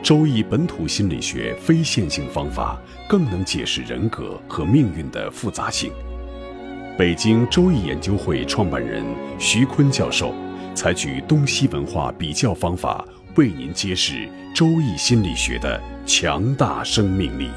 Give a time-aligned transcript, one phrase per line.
[0.00, 5.92] 周易本土心理学非线性方法更能解释人格和命运的复杂性。
[6.96, 9.04] 北京周易研究会创办人
[9.38, 10.34] 徐坤教授
[10.74, 13.04] 采取东西文化比较方法，
[13.36, 17.50] 为您揭示周易心理学的强大生命力。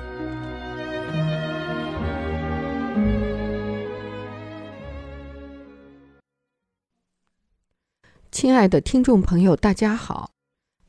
[8.29, 10.31] 亲爱的听众朋友，大家好。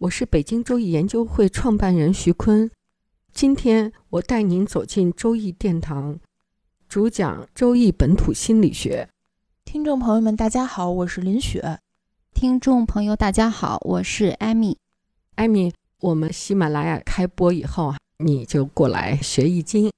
[0.03, 2.69] 我是北京周易研究会创办人徐坤，
[3.33, 6.19] 今天我带您走进周易殿堂，
[6.89, 9.09] 主讲周易本土心理学。
[9.65, 11.79] 听众朋友们，大家好，我是林雪。
[12.35, 14.77] 听众朋友，大家好，我是艾米。
[15.37, 19.93] 艾米，我们喜马拉雅开播以后啊，你就过来学易经。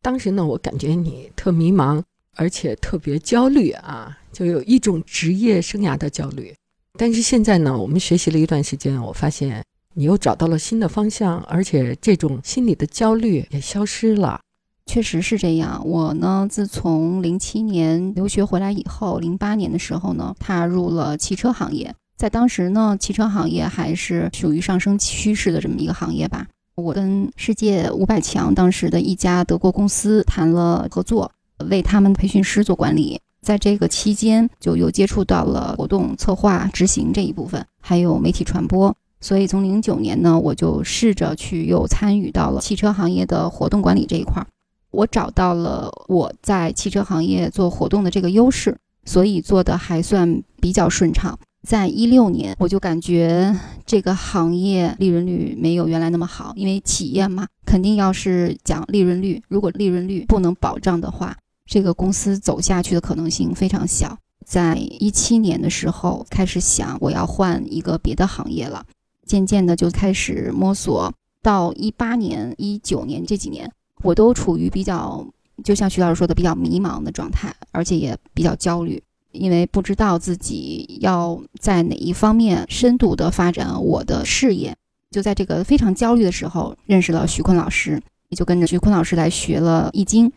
[0.00, 2.00] 当时呢，我感觉你特迷茫，
[2.36, 6.54] 而且特别焦虑啊，就有一种职业生涯的焦虑。
[6.98, 9.62] 但是现在呢，我们学习了一段时间，我发现
[9.94, 14.40] 你又找到了新的方向，而且这种心理的焦虑也消失了。
[14.84, 15.80] 确实是这样。
[15.86, 21.94] 我呢，自从零七年留学回来以后，零八年的时候呢，踏入了汽车行业。
[22.16, 26.48] 在当时呢，汽车行业还是属于上升趋势的这么一个行业吧。
[26.74, 31.30] 我跟世界五百强当时的一家德国公司谈了合作，
[31.70, 33.20] 为他们培训师做管理。
[33.48, 38.94] 在这个期间，就又接触到了活动策划、执行这一部分，还有媒体传播。
[39.22, 44.46] 所以从零九年呢，我就试着去又参与到了汽车行业的活动管理这一块儿。
[44.90, 51.38] 我找到了我在汽车行业做活动的这个优势，所以做的还算比较顺畅。
[51.66, 61.34] 在一六年，我就感觉这个行业利润率没有原来那么好，因为企业嘛，肯定要是讲利润率，如果利润率不能保障的话。
[61.68, 64.16] 这个公司走下去的可能性非常小。
[64.44, 68.82] 在一七年的时候，开始想我要换一个别的行业了，
[69.26, 71.12] 渐渐的就开始摸索。
[71.42, 73.70] 到一八年、一九年这几年，
[74.02, 75.24] 我都处于比较，
[75.62, 79.00] 就像徐老师说的，比较迷茫的状态，而且也比较焦虑，
[79.32, 84.74] 因为不知道自己要在哪一方面深度的发展我的事业。
[85.10, 90.32] 就在这个非常焦虑的时候，认识了徐坤老师，也就跟着徐坤老师来学了易经。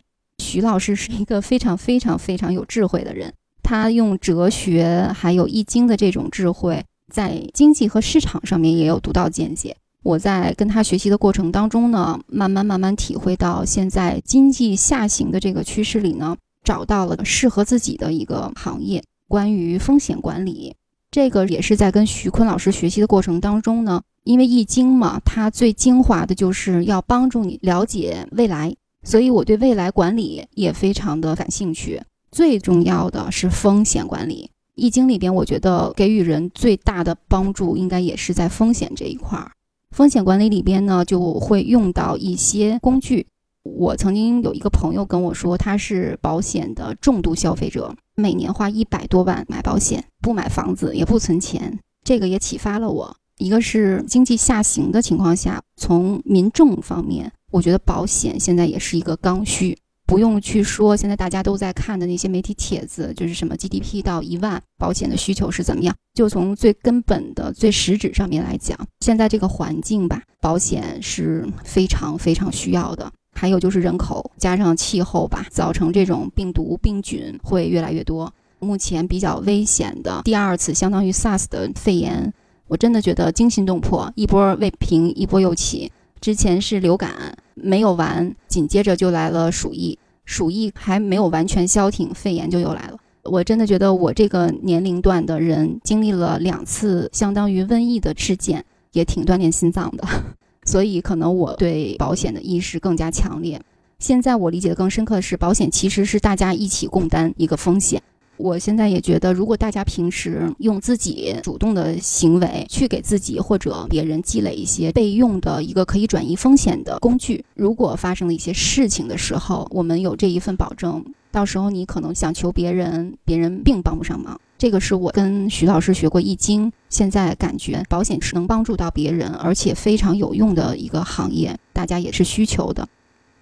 [0.52, 3.32] 徐老师是一个非常非常非常有智慧的人，
[3.62, 9.74] 他用哲学还有易经的这种智慧，在经济和市场上面也有独到见解。
[10.02, 19.02] 我在跟他学习的过程当中呢，慢慢慢慢体会到，现在经济下行的这个趋势里呢，找到了适合自己的一个行业。
[19.26, 20.76] 关于风险管理，
[21.10, 28.74] 这个也是在跟徐坤老师学习的过程当中呢，因为易经嘛，它最精华的就是要帮助你了解未来。
[29.02, 32.02] 所以我对未来管理也非常的感兴趣。
[32.30, 39.52] 最重要的是风险管理，《易经》里边，我觉得给予人最大的帮助，应该也是在风险这一块儿。
[39.90, 43.26] 风险管理里边呢，就会用到一些工具。
[43.64, 51.78] 我曾经有一个朋友跟我说，他是保险的重度消费者，每年花一百多万买保险，不买房子也不存钱。
[52.02, 53.16] 这个也启发了我。
[53.36, 57.30] 一个是经济下行的情况下，从民众方面。
[57.52, 59.76] 我觉得保险现在也是一个刚需，
[60.06, 65.94] 不用去说现在大家都在看的那些媒体帖子，就是什么 GDP 到一万，保险的需求是怎么样？
[66.14, 73.12] 就从最根本的、最实质上面来讲，现在这个环境吧，保险是非常非常需要的。
[73.34, 78.32] 还有就是人口加上气候吧，造成这种病毒病菌会越来越多。
[78.60, 82.32] 目前比较危险的第二次，相当于 SARS 的肺炎，
[82.68, 85.90] 我真的觉得惊心动魄，一波未平，一波又起。
[86.20, 92.98] 之前是流感没有完，紧接着就来了鼠疫，鼠疫还没有完全消停，肺炎就又来了。
[93.24, 100.04] 我真的觉得我这个年龄段的人经历了两次相当于瘟疫的事件，也挺锻炼心脏的，
[100.66, 103.62] 所以可能我对保险的意识更加强烈。
[104.00, 108.02] 现在我理解的更深刻的是，保险其实是大家一起共担一个风险。
[108.36, 124.40] 我现在也觉得，如果大家平时用自己主动的行为去给自己或者别人积累一些备用的一个可以转移风险的工具，如果发生了一些事情的时候，我们有这一份保证，到时候你可能想求别人，别人并帮不上忙。
[124.58, 132.88] 这个是我跟徐老师学过易经，现在感觉保险是能帮助到别人，而且非常有用的一个行业，大家也是需求的。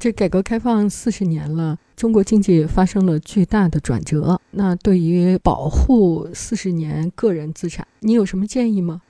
[0.00, 4.40] 这改革开放四十年了，中国经济发生了巨大的转折。
[4.52, 9.02] 那对于保护四十年个人资产，你有什么建议吗？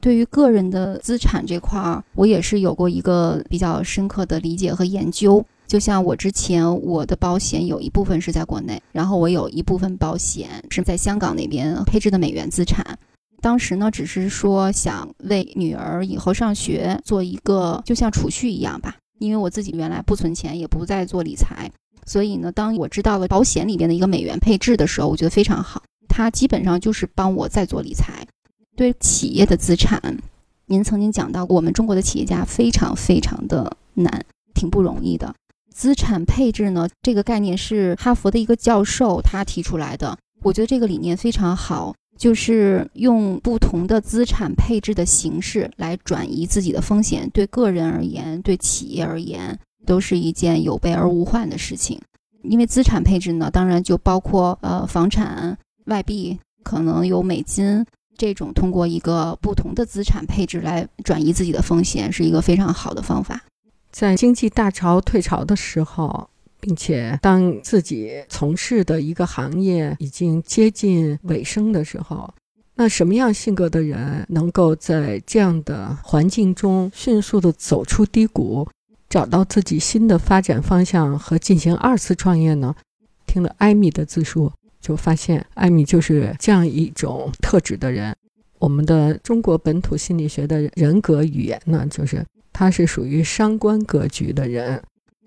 [0.00, 5.46] 对于个人的资产这块儿，我也是有过一个比较深刻的理解和研究。
[5.68, 12.98] 就像我之前，我的保险有一部分是在国内，然后我有一部分保险是在香港那边配置的美元资产。
[13.40, 18.96] 当时呢，只是说想为女儿以后上学做一个就像储蓄一样吧。
[19.22, 21.70] 因为我自己原来不存钱，也不再做理财，
[22.04, 25.82] 所以呢，当我知道了保险里边的一个美元配置的时候，我觉得非常好。
[26.08, 28.26] 它基本上就是帮我在做理财。
[28.74, 30.18] 对企业的资产，
[30.66, 34.24] 您曾经讲到，我们中国的企业家非常非常的难，
[34.54, 35.32] 挺不容易的。
[35.70, 41.94] 资产配置呢，这个概念是哈佛的一个教授他提出来的，我觉得这个理念非常好。
[42.18, 52.00] 就是用不同的资产配置的形式来转移自己的风险，对个人而言，对企业而言，都是一件有备而无患的事情。
[52.44, 55.56] 因为资产配置呢，当然就包括呃房产、
[55.86, 57.84] 外币，可能有美金
[58.16, 63.42] 这种，通过一个不同的资产配置来转移自己的风险，是一个非常好的方法。
[63.90, 66.28] 在经济大潮退潮的时候。
[66.62, 72.32] 并且，当自己从事的一个行业已经接近尾声的时候，
[72.76, 78.68] 那什么样性格的人能够在这样的环境中迅速的走出低谷，
[79.10, 82.72] 找到自己新的发展方向和进行二次创业呢？
[83.26, 88.14] 听了艾米的自述，就发现艾米就是这样一种特质的人。
[88.60, 94.80] 我们的中国本土心理学的人格语言呢，就是他是属于伤官格局的人。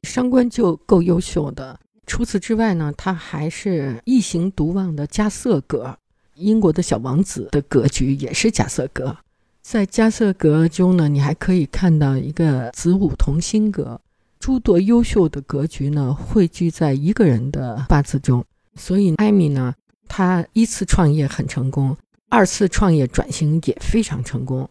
[0.05, 5.97] 伤官就够优秀的，除此之外呢，他还是异形独旺的加瑟格。
[6.35, 9.15] 英国的小王子的格局也是加瑟格，
[9.61, 13.99] 在加瑟格中呢，你还可以看到一个子午同心格，
[14.37, 18.43] 诸多优秀的格局呢汇聚在一个人的八字中。
[18.75, 19.73] 所以艾米呢，
[20.09, 21.95] 她一次创业很成功，
[22.27, 24.69] 二次创业转型也非常成功。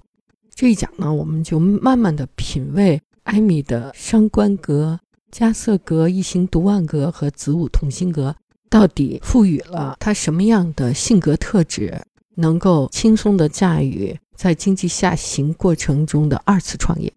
[0.55, 5.01] 这一讲呢，我们就慢慢的品味艾米的伤官格。
[5.35, 8.37] 加瑟格、一行独万格和子午同心格，
[8.71, 12.01] 到底赋予了他什么样的性格特质，
[12.37, 17.13] 能够轻松地驾驭在经济下行过程中的二次创业？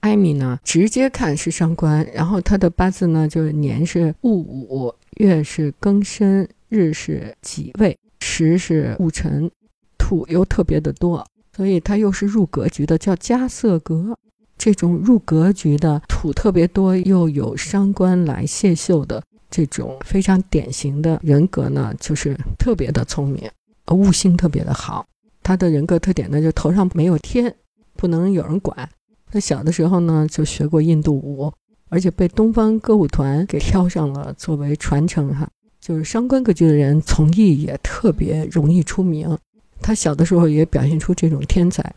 [0.00, 9.50] 艾米呢，直接看是伤官，然后他的八字呢，就是年是戊午，月是庚申，日是己未，时是戊辰，
[9.98, 11.22] 土又特别的多，
[11.54, 14.16] 所以他又是入格局的，叫加瑟格。
[14.58, 23.48] 这种入格局的土特别多，又有伤官来泄秀的这种非常典型的人格呢，就是特别的聪明，
[23.92, 25.06] 悟性特别的好。
[25.42, 27.54] 他的人格特点呢，就头上没有天，
[27.96, 28.88] 不能有人管。
[29.30, 31.52] 他小的时候呢，就学过印度舞，
[31.88, 35.48] 而且被东方歌舞团给挑上了作为传承哈。
[35.80, 39.38] 就是伤官格局的人，从艺也特别容易出名。
[39.80, 41.94] 他小的时候也表现出这种天才。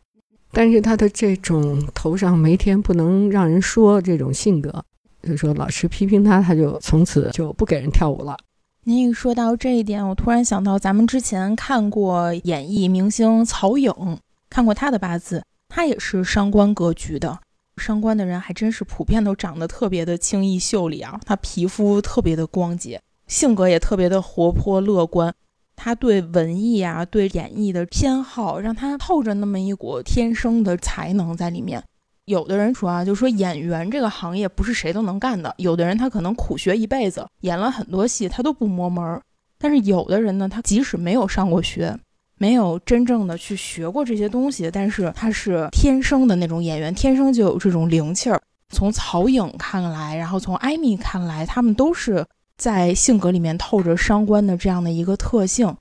[0.52, 4.84] 但是他的这种头上没天不能让人说这种性格，
[5.24, 8.38] 就说老师批评他，他就从此就不给人跳舞了。
[8.84, 13.94] 您一说到这一点，我突然想到咱们之前看过演艺明星曹颖，
[14.50, 17.40] 看过他的八字，他也是伤官格局的。
[17.78, 25.34] 伤官的人还真是普遍都长得特别的清逸秀丽啊，他皮肤特别的光洁，性格也特别的活泼乐观。
[25.84, 31.84] 他对文艺啊，对演绎的偏好，让他透着那么一股天生的才能在里面。
[32.26, 35.52] 有的人说啊，就说演员这个行业不是谁都能干的。
[35.58, 39.20] 有的人他可能苦学一辈子，演了很多戏，他都不摸门儿。
[39.58, 41.98] 但是有的人呢，他即使没有上过学，
[42.38, 48.40] 没有真正的去学过这些东西，但是他是天生的那种演员，天生就有这种灵气儿。
[48.70, 52.24] 从曹颖看来，然后从艾米看来，他们都是。
[52.62, 55.76] 在性格里面透着伤官的这样的一个特性，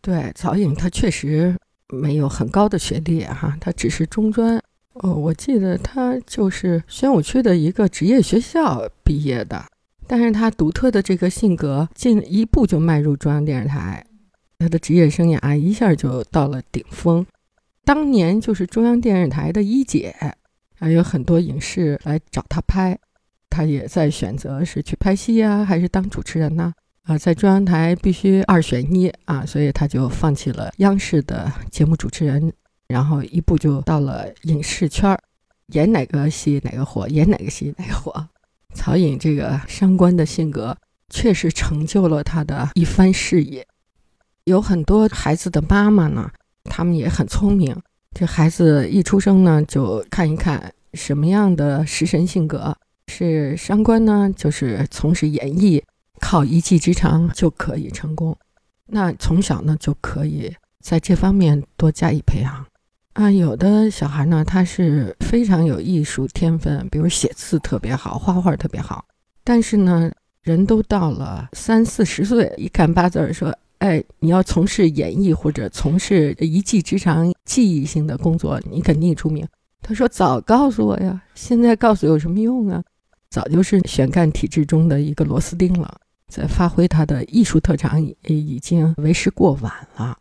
[0.00, 1.54] 对曹颖，他确实
[1.88, 4.58] 没有很高的学历哈，他只是中专。
[4.94, 9.66] 哦，我记得他就是宣武区的一个职业学校毕业的，
[10.06, 14.02] 但是他独特的这个性格，进一步就迈入中央电视台，
[14.60, 17.26] 他的职业生涯一下就到了顶峰。
[17.84, 20.16] 当年就是中央电视台的一姐，
[20.74, 22.98] 还有很多影视来找他拍。
[23.54, 26.72] 他也在选择是去拍戏呀，还是当主持人呢？
[27.04, 32.52] 啊，在中央台必须二选一啊，所以他就放弃了央视的节目主持人，
[32.88, 35.20] 然后一步就到了影视圈儿，
[35.68, 38.26] 演哪个戏哪个火，演哪个戏哪个火。
[38.74, 40.76] 曹颖这个伤官的性格，
[41.10, 43.64] 确实成就了他的一番事业。
[44.44, 46.28] 有很多孩子的妈妈呢，
[46.64, 47.80] 他们也很聪明，
[48.12, 52.76] 这孩子一出生呢，就看一看什么样的食神性格。
[53.06, 55.82] 是商官呢，就是从事演艺，
[56.20, 58.36] 靠一技之长就可以成功。
[58.86, 62.66] 那从小呢就可以在这方面多加以培养。
[63.12, 69.04] 啊，有的小孩呢，他是非常有艺术天分，比如写字特别好，画画特别好。
[69.44, 70.10] 但是呢，
[70.42, 79.46] 人都到了三四十岁，一看八字儿说：“哎，你要从事演艺或者从事一技之长、技艺性的工作，你肯定出名。”
[79.80, 82.82] 他说：“早告诉我呀，现在告诉有什么用啊？
[83.34, 90.16] 早就是选干体制中的一个螺丝钉了，在发挥他的艺术特长已已经为时过晚了。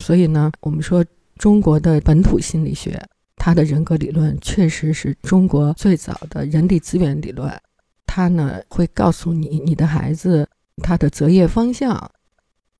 [0.00, 1.02] 所以呢，我们说。”
[1.40, 3.02] 中国的本土心理学，
[3.34, 7.50] 它的人格理论确实是中国最早的人力资源理论。
[8.04, 10.46] 它呢会告诉你你的孩子
[10.82, 12.10] 他的择业方向。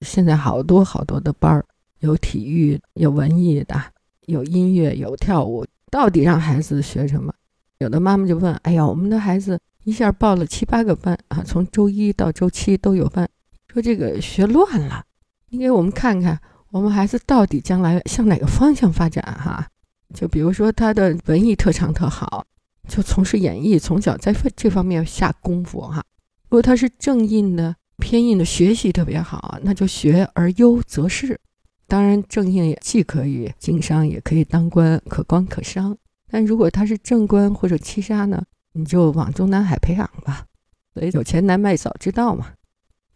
[0.03, 1.65] 现在好多好多的班儿，
[2.01, 3.83] 有体育，有文艺的，
[4.27, 5.65] 有音乐，有跳舞。
[5.91, 7.33] 到底让孩子学什么？
[7.79, 13.29] 有的妈妈就问：“哎呀，我们的孩子一下报了七八个班啊，从周一到周七都有班，
[13.73, 15.05] 说这个学乱了，
[15.49, 16.41] 你给我们看看。”
[16.73, 19.21] 我们孩子到底将来向哪个方向发展？
[19.25, 19.67] 哈，
[20.15, 22.47] 就比如说他的文艺特长特好，
[22.87, 26.01] 就从事演艺，从小在这方面下功夫哈。
[26.45, 31.41] 如果他是正印的、偏印的，学习特别好，那就学而优则仕。
[31.89, 35.99] 当然，正印也既可以经商，也可以当官，可官可商。
[36.31, 38.41] 但如果他是正官或者七杀呢，
[38.73, 40.47] 你就往中南海培养吧。
[40.95, 42.47] 所以有钱难买早知道嘛。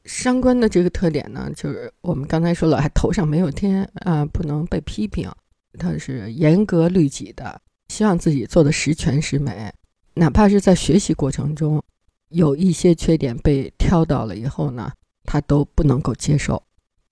[0.04, 5.30] 伤官的这个特点呢，就是我们刚才说了，还头上没有天啊，不能被批评。
[5.78, 9.73] 他是严格律己的，希望自己做的十全十美，
[10.14, 11.82] 哪怕是在学习过程中
[12.28, 14.92] 有一些缺点被挑到了以后呢，
[15.25, 16.62] 他都不能够接受。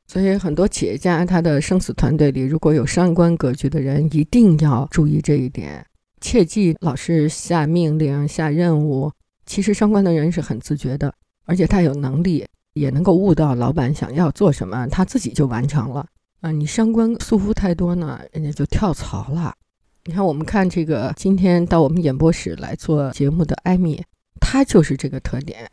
[0.06, 5.84] 所以很多企业家他的生死团队里，如果有伤官格局的人，一定要注意这一点，
[6.22, 9.12] 切记老是下命令、下任务。
[9.44, 11.12] 其实伤官的人是很自觉的，
[11.44, 12.46] 而且他有能力。
[12.74, 16.06] 也能够悟到老板想要做什么，他自己就完成了
[16.40, 16.50] 啊！
[16.50, 19.54] 你伤官束缚太多呢，人家就跳槽了。
[20.06, 24.02] 你看，我们看这个今天到我们演播室来做节目的艾米，
[24.40, 25.68] 她就是这个特点，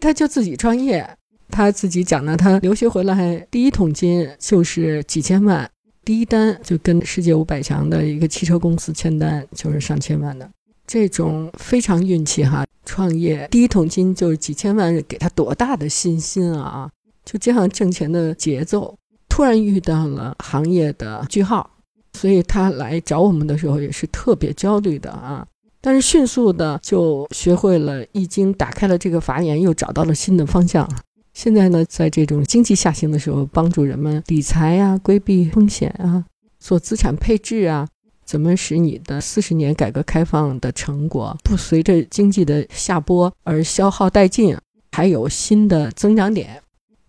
[0.00, 1.08] 她就自己创业，
[1.50, 5.70] 她自己讲呢，她留学回来第一桶金就是几千万，
[6.04, 10.48] 第一单就跟世界五百强的一个汽车公司签单，就是上千万的。
[10.86, 16.90] 这种非常运气哈，创业第一桶金就是几千万，给他多大的信心啊！
[17.24, 18.96] 就这样挣钱的节奏，
[19.28, 21.70] 突然遇到了行业的句号，
[22.14, 25.46] 所以他来找我们的时候也是特别焦虑的啊。
[25.80, 30.88] 但是迅速的就学会了易经，打开了这个法眼，又找到了新的方向。
[31.32, 36.24] 现在呢，在这种经济下行的时候，帮助人们理财啊，规避风险啊，
[36.58, 37.88] 做资产配置啊。
[38.24, 44.56] 怎么使你的四十年改革开放的成果不随着经济的下坡而消耗殆尽，
[44.92, 46.62] 还有新的增长点？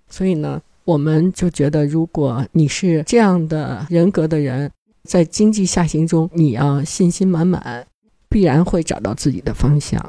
[0.09, 4.71] 所以呢，我们就觉得，如果你是这样的人格的人，
[5.03, 7.85] 在经济下行中，你要信心满满，
[8.27, 10.03] 必然会找到自己的方向。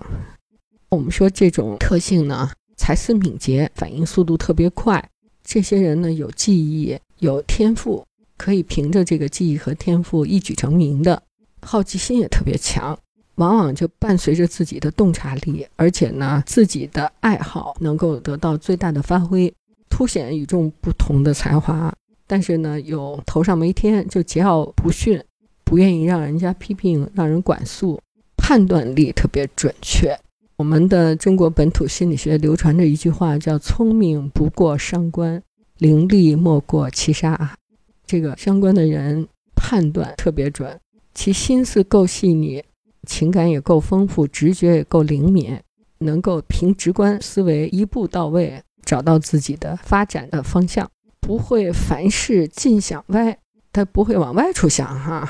[0.89, 2.51] 我们说这种特性呢，
[2.83, 5.09] 才思敏捷，反应速度特别快。
[5.45, 8.05] 这些人呢，有记忆，有天赋。
[8.37, 11.23] 可以凭着这个记忆和天赋一举成名的，
[11.61, 12.99] 好奇心也特别强，
[13.37, 19.55] 往往就伴随着自己的洞察力，而且呢，自己的爱好能够得到最大的发挥，
[19.89, 21.95] 凸显与众不同的才华。
[22.27, 25.23] 但是呢，有头上没天，就桀骜不驯，
[25.63, 28.01] 不愿意让人家批评，让人管束，
[28.37, 30.19] 判断力特别准确。
[30.63, 35.43] 我们的中国本土心理学流传着一句话，叫“聪明不过伤官，
[35.79, 37.57] 伶俐莫过七杀”。
[38.07, 39.27] 这个相关的人
[39.57, 40.79] 判断特别准，
[41.15, 42.63] 其心思够细腻，
[43.09, 45.59] 情感也够丰富，直觉也够灵敏，
[45.99, 50.89] 能够凭直观思维一步到位，找到自己的发展的方向，
[51.21, 53.37] 不会凡事尽想歪，
[53.73, 55.29] 他不会往外处想哈。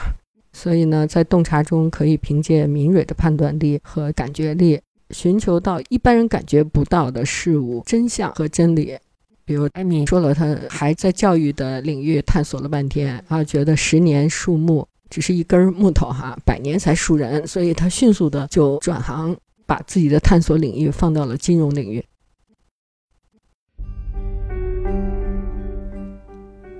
[0.52, 4.78] 所以呢，在洞察中可以凭借敏锐的判断力和感觉力，
[5.12, 8.99] 寻求到一般人感觉不到的事物真相和真理。
[9.45, 22.04] 比如艾米说了，他还在教育的领域探索了半天啊，觉得十年树木只是一根木头哈，百年才树人，所以他迅速的就转行，把自己的探索领域放到了金融领域。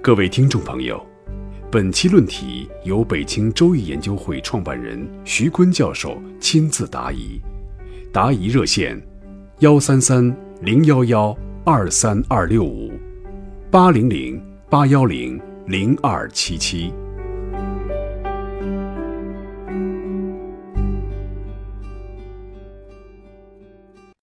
[0.01, 1.05] 各位听众朋友，
[1.71, 7.41] 本期论题由北京周易研究会创办人徐坤教授亲自答疑，
[8.13, 9.01] 答疑热线：
[9.61, 11.37] 幺三三零幺幺。
[11.65, 12.91] 二三二六五，
[13.71, 16.93] 八零零八幺零零二七七。